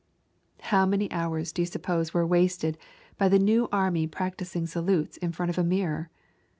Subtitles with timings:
[0.73, 2.75] How many hours do you suppose were wasted
[3.19, 6.09] by the new army practicing salutes in front of a mirror?